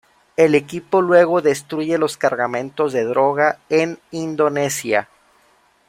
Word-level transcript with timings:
El 0.35 0.55
equipo 0.55 0.99
luego 1.03 1.43
destruye 1.43 1.99
los 1.99 2.17
cargamentos 2.17 2.91
de 2.91 3.03
droga 3.03 3.59
en 3.69 3.99
Indonesia. 4.09 5.07